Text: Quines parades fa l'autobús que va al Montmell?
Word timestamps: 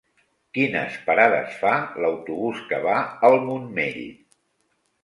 Quines 0.57 0.95
parades 1.09 1.59
fa 1.59 1.75
l'autobús 2.05 2.65
que 2.73 2.81
va 2.89 2.99
al 3.31 3.39
Montmell? 3.47 4.07